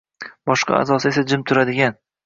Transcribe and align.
boshqa 0.51 0.79
a’zosi 0.83 1.11
esa 1.13 1.27
jim 1.31 1.47
turadigan 1.53 1.99